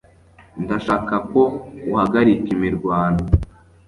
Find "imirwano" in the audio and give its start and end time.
2.55-3.21